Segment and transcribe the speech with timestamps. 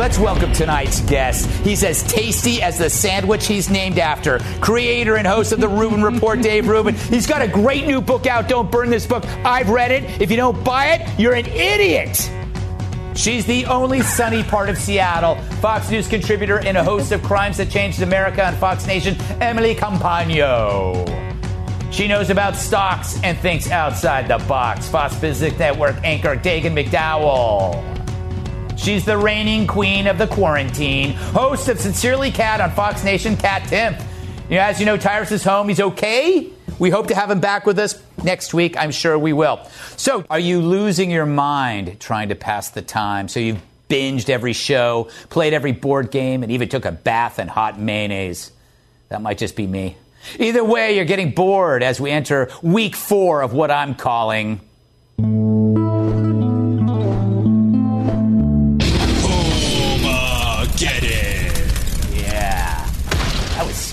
[0.00, 1.46] Let's welcome tonight's guest.
[1.60, 4.38] He's as tasty as the sandwich he's named after.
[4.62, 6.94] Creator and host of the Rubin Report, Dave Rubin.
[6.94, 8.48] He's got a great new book out.
[8.48, 9.26] Don't burn this book.
[9.44, 10.18] I've read it.
[10.18, 12.30] If you don't buy it, you're an idiot.
[13.14, 15.34] She's the only sunny part of Seattle.
[15.60, 19.74] Fox News contributor and a host of Crimes That Changed America on Fox Nation, Emily
[19.74, 21.04] Compagno.
[21.92, 24.88] She knows about stocks and thinks outside the box.
[24.88, 27.99] Fox Business Network anchor Dagen McDowell.
[28.80, 33.60] She's the reigning queen of the quarantine, host of Sincerely Kat on Fox Nation, Kat
[33.64, 34.02] Timpf.
[34.48, 35.68] You know, as you know, Tyrus is home.
[35.68, 36.48] He's okay.
[36.78, 38.78] We hope to have him back with us next week.
[38.78, 39.62] I'm sure we will.
[39.98, 43.28] So, are you losing your mind trying to pass the time?
[43.28, 47.48] So you've binged every show, played every board game, and even took a bath in
[47.48, 48.50] hot mayonnaise.
[49.10, 49.98] That might just be me.
[50.38, 54.62] Either way, you're getting bored as we enter week four of what I'm calling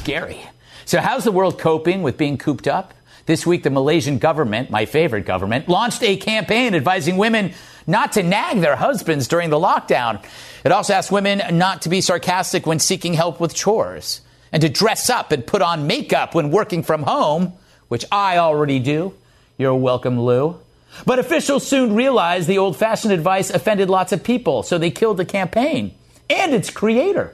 [0.07, 0.39] scary.
[0.85, 2.93] So, how's the world coping with being cooped up?
[3.25, 7.53] This week, the Malaysian government, my favorite government, launched a campaign advising women
[7.85, 10.25] not to nag their husbands during the lockdown.
[10.63, 14.21] It also asked women not to be sarcastic when seeking help with chores
[14.53, 17.51] and to dress up and put on makeup when working from home,
[17.89, 19.13] which I already do.
[19.57, 20.57] You're welcome, Lou.
[21.05, 25.17] But officials soon realized the old fashioned advice offended lots of people, so they killed
[25.17, 25.93] the campaign
[26.29, 27.33] and its creator.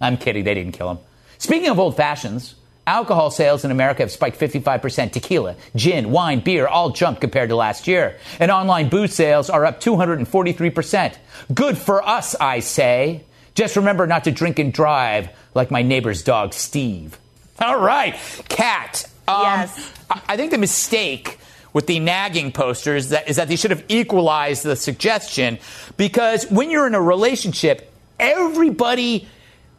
[0.00, 0.98] I'm kidding, they didn't kill him.
[1.42, 2.54] Speaking of old fashions,
[2.86, 5.10] alcohol sales in America have spiked 55%.
[5.10, 8.16] Tequila, gin, wine, beer all jumped compared to last year.
[8.38, 11.16] And online booze sales are up 243%.
[11.52, 13.24] Good for us, I say.
[13.56, 17.18] Just remember not to drink and drive like my neighbor's dog, Steve.
[17.58, 18.14] All right,
[18.48, 19.04] Kat.
[19.26, 19.90] Um, Yes.
[20.08, 21.40] I- I think the mistake
[21.72, 25.58] with the nagging posters that is that they should have equalized the suggestion
[25.96, 29.26] because when you're in a relationship, everybody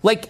[0.02, 0.30] like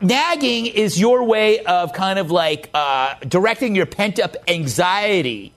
[0.00, 5.52] nagging is your way of kind of like uh, directing your pent up anxiety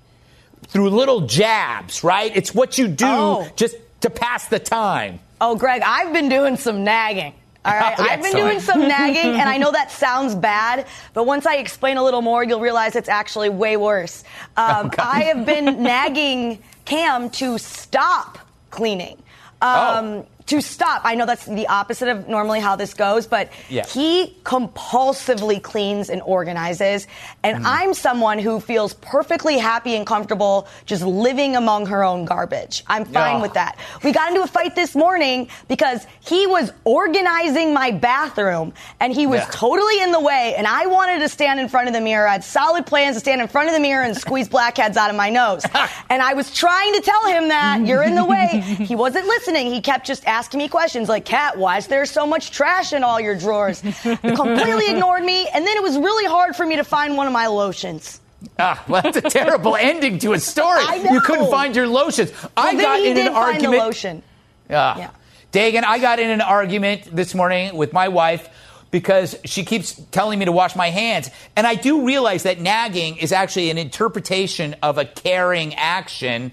[0.67, 2.31] through little jabs, right?
[2.35, 3.47] It's what you do Oh.
[3.55, 5.19] just to pass the time.
[5.39, 7.33] Oh, Greg, I've been doing some nagging.
[7.63, 11.25] All right, Oh, I've been doing some nagging, and I know that sounds bad, but
[11.25, 14.23] once I explain a little more, you'll realize it's actually way worse.
[14.55, 15.01] Um, Okay.
[15.01, 18.39] I have been nagging Cam to stop
[18.72, 19.17] cleaning.
[19.61, 20.25] Um, Oh.
[20.47, 21.02] To stop.
[21.03, 23.85] I know that's the opposite of normally how this goes, but Yeah.
[23.85, 27.06] he compulsively cleans and organizes.
[27.44, 27.66] And Mm.
[27.66, 32.85] I'm someone who feels perfectly happy and comfortable just living among her own garbage.
[32.88, 33.41] I'm fine Oh.
[33.41, 33.75] with that.
[34.03, 39.28] We got into a fight this morning because he was organizing my bathroom and he
[39.28, 39.47] was Yeah.
[39.52, 40.56] totally in the way.
[40.58, 42.25] And I wanted to stand in front of the mirror.
[42.25, 45.09] I had solid plans to stand in front of the mirror and squeeze blackheads out
[45.09, 45.64] of my nose.
[46.09, 48.64] and I was trying to tell him that you're in the way.
[48.88, 49.74] He wasn't listening.
[49.74, 53.03] He kept just asking me questions like, Kat, why is there so much trash in
[53.03, 53.81] all your drawers?
[53.81, 55.47] Completely ignored me.
[55.53, 58.19] And then it was really hard for me to find one of my lotions.
[58.59, 60.79] Ah, well, that's a terrible ending to a story.
[60.81, 61.11] I know.
[61.11, 62.31] You couldn't find your lotions.
[62.55, 63.79] I Well, then got in an argument.
[63.83, 64.23] lotion.
[64.69, 64.97] Ah.
[64.97, 65.09] Yeah.
[65.51, 68.47] Dagen, I got in an argument this morning with my wife
[68.91, 71.29] because she keeps telling me to wash my hands.
[71.55, 76.51] And I do realize that nagging is actually an interpretation of a caring action.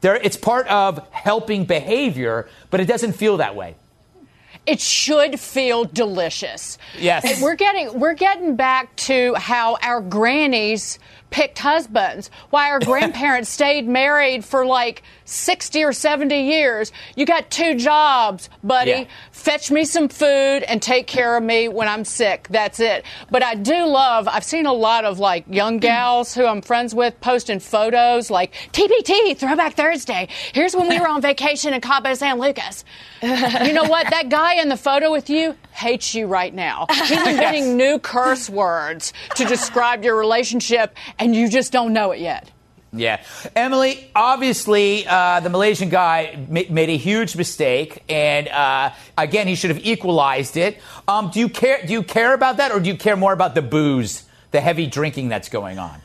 [0.00, 3.76] There, it's part of helping behavior, but it doesn't feel that way.
[4.66, 6.78] it should feel delicious.
[6.98, 7.40] Yes.
[7.42, 10.98] We're getting we're getting back to how our grannies
[11.30, 16.92] picked husbands, why our grandparents stayed married for like 60 or 70 years.
[17.16, 18.90] You got two jobs, buddy.
[18.90, 19.04] Yeah.
[19.30, 22.48] Fetch me some food and take care of me when I'm sick.
[22.50, 23.04] That's it.
[23.30, 25.82] But I do love, I've seen a lot of like young mm.
[25.82, 30.28] gals who I'm friends with posting photos like TBT, Throwback Thursday.
[30.52, 32.84] Here's when we were on vacation in Cabo San Lucas.
[33.22, 34.10] You know what?
[34.10, 36.86] That guy in the photo with you hates you right now.
[36.92, 42.20] He's inventing new curse words to describe your relationship, and you just don't know it
[42.20, 42.50] yet.
[42.92, 43.22] Yeah.
[43.54, 48.02] Emily, obviously, uh, the Malaysian guy ma- made a huge mistake.
[48.08, 50.80] And uh, again, he should have equalized it.
[51.06, 53.54] Um, do, you care, do you care about that, or do you care more about
[53.54, 56.00] the booze, the heavy drinking that's going on?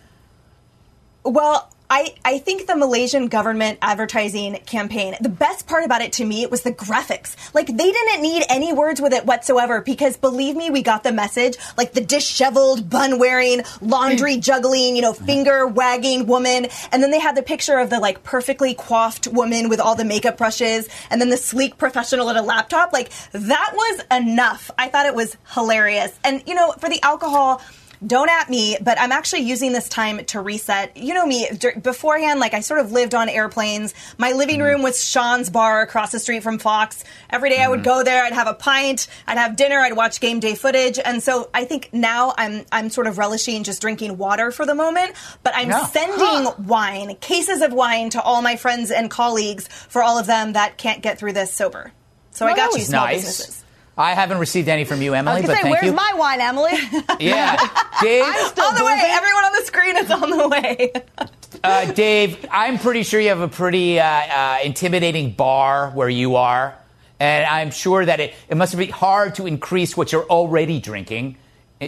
[1.24, 6.26] Well, I I, think the Malaysian government advertising campaign, the best part about it to
[6.26, 7.38] me was the graphics.
[7.54, 11.14] Like, they didn't need any words with it whatsoever because believe me, we got the
[11.14, 11.56] message.
[11.78, 14.42] Like, the disheveled, bun wearing, laundry mm.
[14.42, 15.26] juggling, you know, mm-hmm.
[15.26, 16.68] finger wagging woman.
[16.92, 20.04] And then they had the picture of the, like, perfectly coiffed woman with all the
[20.04, 22.92] makeup brushes and then the sleek professional at a laptop.
[22.92, 24.70] Like, that was enough.
[24.78, 26.20] I thought it was hilarious.
[26.26, 27.62] And, you know, for the alcohol,
[28.06, 30.96] don't at me, but I'm actually using this time to reset.
[30.98, 31.48] You know me,
[31.82, 33.94] beforehand, like I sort of lived on airplanes.
[34.18, 37.04] My living room was Sean's bar across the street from Fox.
[37.30, 37.86] Every day I would mm-hmm.
[37.86, 41.00] go there, I'd have a pint, I'd have dinner, I'd watch game day footage.
[41.04, 44.76] And so I think now I'm I'm sort of relishing just drinking water for the
[44.76, 45.14] moment,
[45.44, 45.86] but I'm yeah.
[45.86, 46.54] sending huh.
[46.60, 50.78] wine, cases of wine to all my friends and colleagues for all of them that
[50.78, 51.92] can't get through this sober.
[52.32, 53.22] So well, I got you small nice.
[53.22, 53.65] businesses.
[53.98, 55.42] I haven't received any from you, Emily.
[55.42, 55.94] but say, thank where's you.
[55.94, 56.74] my wine, Emily?
[57.20, 57.56] yeah,
[58.02, 58.24] Dave.
[58.26, 59.02] I'm still on the way.
[59.06, 60.92] Everyone on the screen is on the way.
[61.64, 66.36] uh, Dave, I'm pretty sure you have a pretty uh, uh, intimidating bar where you
[66.36, 66.76] are,
[67.20, 71.38] and I'm sure that it, it must be hard to increase what you're already drinking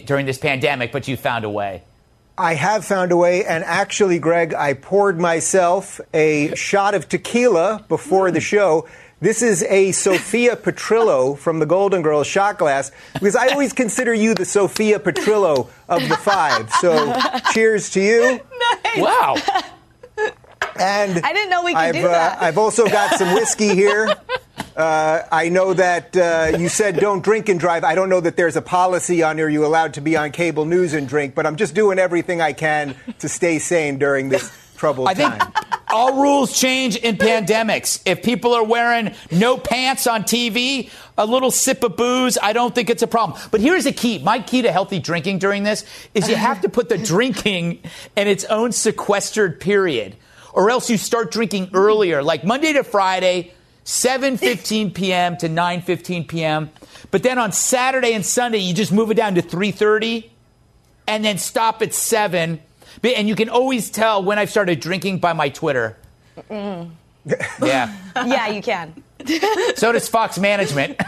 [0.05, 1.83] during this pandemic, but you found a way.
[2.37, 7.83] I have found a way, and actually, Greg, I poured myself a shot of tequila
[7.89, 8.87] before the show
[9.19, 14.13] this is a Sophia Petrillo from the Golden Girls shot glass because I always consider
[14.13, 16.69] you the Sophia Petrillo of the five.
[16.73, 17.17] So
[17.51, 18.39] cheers to you.
[18.85, 18.97] Nice.
[18.97, 19.35] Wow.
[20.79, 22.39] And I didn't know we could I've, do that.
[22.39, 24.15] Uh, I've also got some whiskey here.
[24.75, 27.83] Uh, I know that uh, you said don't drink and drive.
[27.83, 30.65] I don't know that there's a policy on here you allowed to be on cable
[30.65, 34.51] news and drink, but I'm just doing everything I can to stay sane during this
[34.77, 35.53] troubled I time.
[35.89, 38.01] All rules change in pandemics.
[38.05, 42.75] If people are wearing no pants on TV, a little sip of booze, I don't
[42.75, 43.39] think it's a problem.
[43.51, 44.19] But here's the key.
[44.19, 47.81] My key to healthy drinking during this is you have to put the drinking
[48.17, 50.17] in its own sequestered period.
[50.53, 53.53] Or else you start drinking earlier, like Monday to Friday,
[53.85, 55.37] 7:15 p.m.
[55.37, 56.69] to 9:15 p.m.
[57.11, 60.29] But then on Saturday and Sunday, you just move it down to 3:30
[61.07, 62.59] and then stop at 7
[63.03, 65.97] and you can always tell when I've started drinking by my Twitter.
[66.49, 66.91] Mm.
[67.61, 67.95] Yeah.
[68.15, 69.03] yeah, you can.
[69.75, 70.99] so does Fox Management.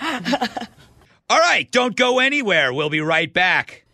[1.30, 2.72] All right, don't go anywhere.
[2.72, 3.84] We'll be right back.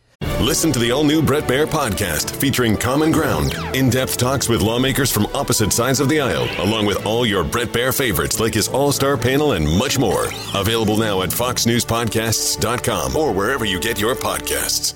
[0.41, 4.61] Listen to the all new Bret Baier podcast featuring Common Ground, in depth talks with
[4.61, 8.53] lawmakers from opposite sides of the aisle, along with all your Bret Baier favorites like
[8.55, 10.27] his all star panel and much more.
[10.55, 14.95] Available now at FoxNewsPodcasts.com or wherever you get your podcasts.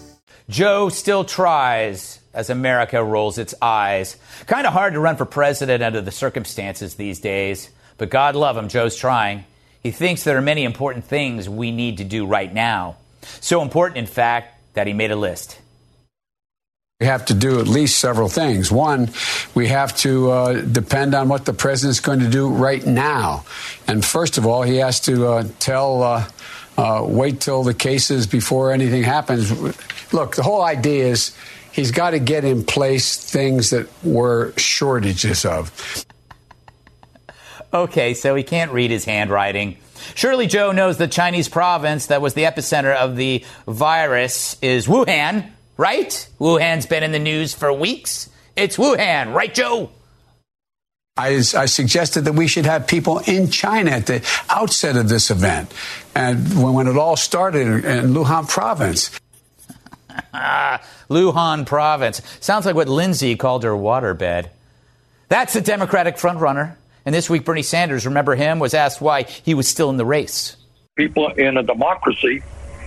[0.50, 4.16] Joe still tries as America rolls its eyes.
[4.46, 8.56] Kind of hard to run for president under the circumstances these days, but God love
[8.56, 9.44] him, Joe's trying.
[9.82, 12.96] He thinks there are many important things we need to do right now.
[13.40, 15.58] So important, in fact, that he made a list.
[17.00, 18.72] We have to do at least several things.
[18.72, 19.10] One,
[19.54, 23.44] we have to uh, depend on what the president's going to do right now.
[23.86, 26.28] And first of all, he has to uh, tell, uh,
[26.78, 29.52] uh wait till the cases before anything happens.
[30.12, 31.36] Look, the whole idea is
[31.72, 36.06] he's got to get in place things that were shortages of.
[37.74, 39.76] Okay, so he can't read his handwriting.
[40.14, 45.50] Surely Joe knows the Chinese province that was the epicenter of the virus is Wuhan,
[45.76, 46.28] right?
[46.38, 48.30] Wuhan's been in the news for weeks.
[48.56, 49.90] It's Wuhan, right, Joe?
[51.18, 55.32] I, I, suggested that we should have people in China at the outset of this
[55.32, 55.74] event,
[56.14, 59.10] and when, when it all started in Luhan province.
[61.10, 62.22] Luhan province.
[62.38, 64.48] Sounds like what Lindsay called her waterbed.
[65.28, 66.76] That's the Democratic frontrunner.
[67.04, 70.06] And this week, Bernie Sanders, remember him, was asked why he was still in the
[70.06, 70.56] race.
[70.94, 72.42] People in a democracy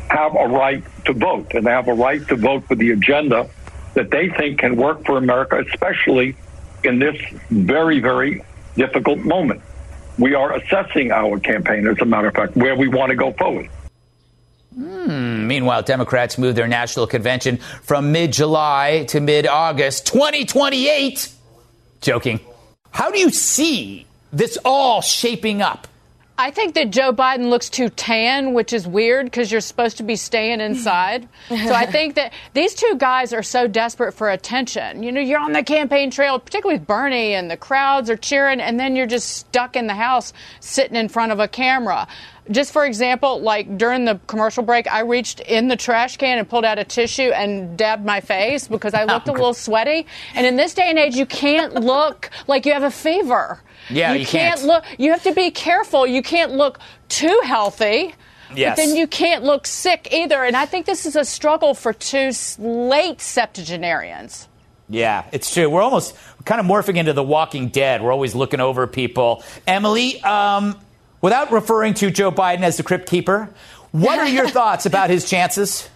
[0.10, 3.50] have a right to vote, and they have a right to vote for the agenda
[3.94, 6.36] that they think can work for America, especially
[6.86, 7.18] in this
[7.50, 8.44] very, very
[8.76, 9.62] difficult moment.
[10.18, 13.32] We are assessing our campaign, as a matter of fact, where we want to go
[13.34, 13.70] forward.
[14.76, 15.48] Hmm.
[15.48, 21.30] Meanwhile, Democrats moved their national convention from mid July to mid August 2028.
[22.02, 22.40] Joking.
[22.92, 25.88] How do you see this all shaping up?
[26.42, 30.04] I think that Joe Biden looks too tan, which is weird because you're supposed to
[30.04, 31.30] be staying inside.
[31.50, 35.04] so I think that these two guys are so desperate for attention.
[35.04, 38.60] You know, you're on the campaign trail, particularly with Bernie, and the crowds are cheering,
[38.60, 42.08] and then you're just stuck in the house sitting in front of a camera
[42.52, 46.48] just for example, like during the commercial break, I reached in the trash can and
[46.48, 50.08] pulled out a tissue and dabbed my face because I looked a little sweaty.
[50.36, 53.62] And in this day and age, you can't look like you have a fever.
[53.90, 54.86] Yeah, you, you can't, can't look.
[54.98, 56.06] You have to be careful.
[56.06, 56.80] You can't look
[57.10, 58.16] too healthy.
[58.56, 58.78] Yes.
[58.78, 60.44] But then you can't look sick either.
[60.44, 64.48] And I think this is a struggle for two late septuagenarians.
[64.90, 65.70] Yeah, it's true.
[65.70, 68.02] We're almost kind of morphing into the Walking Dead.
[68.02, 69.44] We're always looking over people.
[69.66, 70.78] Emily, um,
[71.22, 73.50] without referring to Joe Biden as the crypt keeper,
[73.92, 75.90] what are your thoughts about his chances?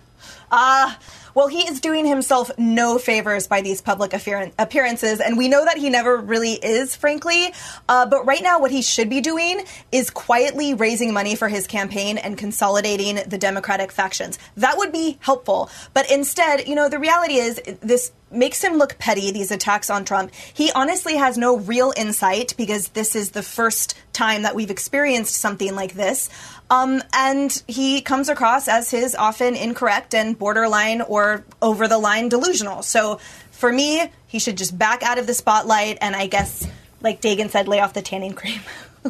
[0.51, 0.93] Uh,
[1.35, 5.77] well, he is doing himself no favors by these public appearances, and we know that
[5.77, 7.53] he never really is, frankly.
[7.89, 11.67] Uh, but right now, what he should be doing is quietly raising money for his
[11.67, 14.39] campaign and consolidating the Democratic factions.
[14.55, 15.69] That would be helpful.
[15.93, 20.05] But instead, you know, the reality is this makes him look petty, these attacks on
[20.05, 20.33] Trump.
[20.53, 25.35] He honestly has no real insight because this is the first time that we've experienced
[25.35, 26.29] something like this.
[26.69, 32.29] Um, and he comes across as his often incorrect and borderline or over the line
[32.29, 32.81] delusional.
[32.81, 33.19] So
[33.51, 36.67] for me, he should just back out of the spotlight and I guess,
[37.01, 38.61] like Dagen said, lay off the tanning cream.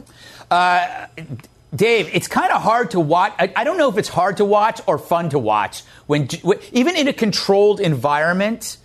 [0.52, 1.08] uh,
[1.76, 3.34] Dave, it's kind of hard to watch.
[3.40, 6.30] I, I, don't know if it's hard to watch or fun to watch when,
[6.72, 8.78] even in a controlled environment.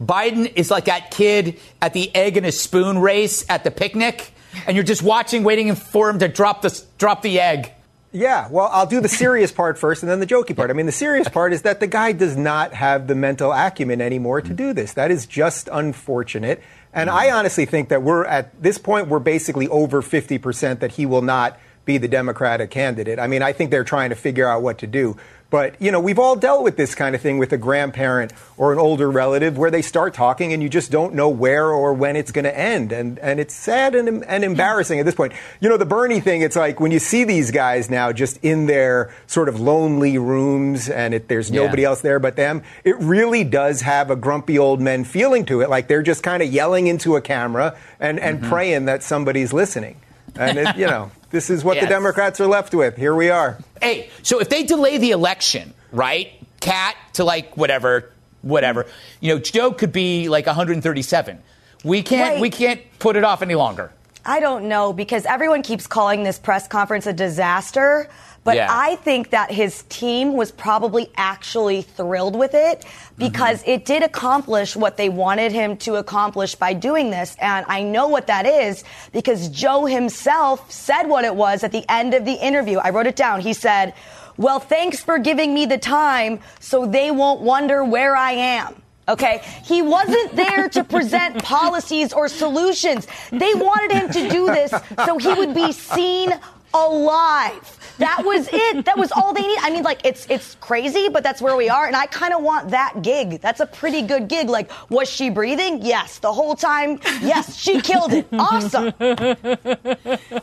[0.00, 4.32] Biden is like that kid at the egg and a spoon race at the picnic,
[4.66, 7.72] and you're just watching, waiting for him to drop the drop the egg.
[8.12, 10.70] Yeah, well, I'll do the serious part first and then the jokey part.
[10.70, 14.00] I mean, the serious part is that the guy does not have the mental acumen
[14.00, 14.94] anymore to do this.
[14.94, 16.62] That is just unfortunate.
[16.94, 21.04] And I honestly think that we're at this point, we're basically over 50% that he
[21.04, 23.18] will not be the Democratic candidate.
[23.18, 25.16] I mean, I think they're trying to figure out what to do.
[25.48, 28.72] But, you know, we've all dealt with this kind of thing with a grandparent or
[28.72, 32.16] an older relative where they start talking and you just don't know where or when
[32.16, 32.90] it's going to end.
[32.90, 35.34] And, and it's sad and, and embarrassing at this point.
[35.60, 38.66] You know, the Bernie thing, it's like when you see these guys now just in
[38.66, 41.62] their sort of lonely rooms and it, there's yeah.
[41.62, 45.60] nobody else there but them, it really does have a grumpy old men feeling to
[45.60, 45.70] it.
[45.70, 48.50] Like they're just kind of yelling into a camera and, and mm-hmm.
[48.50, 49.96] praying that somebody's listening.
[50.38, 51.10] And, it, you know.
[51.28, 51.84] This is what yes.
[51.84, 52.96] the Democrats are left with.
[52.96, 53.58] Here we are.
[53.82, 56.32] Hey, so if they delay the election, right?
[56.60, 58.12] Kat to like whatever,
[58.42, 58.86] whatever.
[59.20, 61.42] You know, Joe could be like 137.
[61.84, 62.34] We can't.
[62.34, 62.40] Wait.
[62.40, 63.92] We can't put it off any longer.
[64.24, 68.08] I don't know because everyone keeps calling this press conference a disaster.
[68.46, 68.68] But yeah.
[68.70, 72.84] I think that his team was probably actually thrilled with it
[73.18, 73.70] because mm-hmm.
[73.70, 77.36] it did accomplish what they wanted him to accomplish by doing this.
[77.40, 81.84] And I know what that is because Joe himself said what it was at the
[81.90, 82.78] end of the interview.
[82.78, 83.40] I wrote it down.
[83.40, 83.94] He said,
[84.36, 88.80] well, thanks for giving me the time so they won't wonder where I am.
[89.08, 89.42] Okay.
[89.64, 93.08] He wasn't there to present policies or solutions.
[93.32, 94.72] They wanted him to do this
[95.04, 96.32] so he would be seen
[96.74, 97.75] alive.
[97.98, 98.84] That was it.
[98.84, 99.58] That was all they need.
[99.60, 101.86] I mean, like it's it's crazy, but that's where we are.
[101.86, 103.40] And I kind of want that gig.
[103.40, 104.48] That's a pretty good gig.
[104.48, 105.82] Like, was she breathing?
[105.82, 106.18] Yes.
[106.18, 107.00] The whole time?
[107.22, 107.56] Yes.
[107.56, 108.26] She killed it.
[108.38, 108.92] Awesome.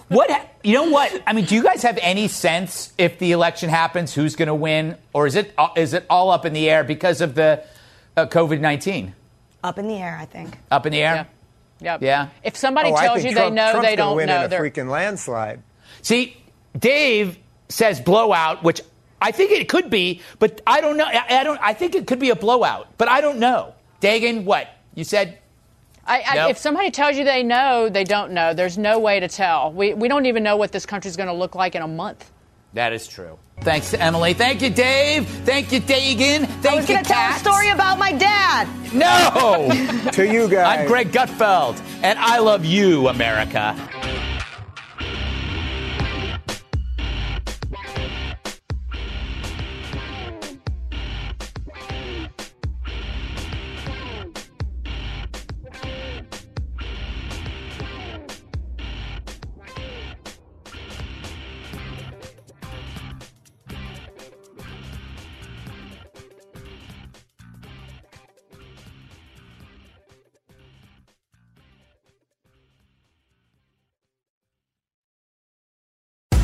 [0.07, 0.57] what?
[0.63, 1.23] You know what?
[1.27, 4.55] I mean, do you guys have any sense if the election happens, who's going to
[4.55, 7.63] win, or is it is it all up in the air because of the
[8.17, 9.13] uh, COVID nineteen?
[9.63, 10.57] Up in the air, I think.
[10.71, 11.15] Up in the air.
[11.15, 11.25] Yeah.
[11.93, 12.01] Yep.
[12.01, 12.29] Yeah.
[12.43, 14.45] If somebody oh, tells you Trump, they know, Trump's they don't win know.
[14.45, 15.61] In a freaking landslide.
[16.01, 16.37] See,
[16.77, 17.37] Dave
[17.69, 18.81] says blowout, which
[19.21, 21.05] I think it could be, but I don't know.
[21.05, 21.59] I, I don't.
[21.61, 23.73] I think it could be a blowout, but I don't know.
[24.01, 25.39] Dagen, what you said?
[26.05, 28.53] I, I, If somebody tells you they know, they don't know.
[28.53, 29.71] There's no way to tell.
[29.71, 32.29] We, we don't even know what this country's going to look like in a month.
[32.73, 33.37] That is true.
[33.61, 34.33] Thanks to Emily.
[34.33, 35.27] Thank you, Dave.
[35.45, 36.45] Thank you, Dagen.
[36.45, 38.67] Thank I was going to tell a story about my dad.
[38.93, 40.09] No.
[40.11, 40.79] to you guys.
[40.79, 43.73] I'm Greg Gutfeld, and I love you, America.